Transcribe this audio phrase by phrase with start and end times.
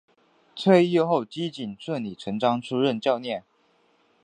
[0.55, 3.43] 退役后基瑾顺理成章出任教练。